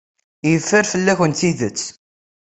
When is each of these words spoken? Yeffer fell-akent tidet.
Yeffer 0.51 0.85
fell-akent 0.91 1.37
tidet. 1.41 1.81